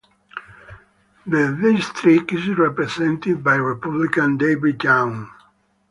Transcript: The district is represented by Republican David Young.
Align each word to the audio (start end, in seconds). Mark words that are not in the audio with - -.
The 1.27 1.55
district 1.61 2.33
is 2.33 2.47
represented 2.57 3.43
by 3.43 3.53
Republican 3.57 4.35
David 4.35 4.83
Young. 4.83 5.29